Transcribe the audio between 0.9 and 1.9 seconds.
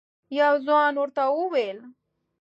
ورته وویل: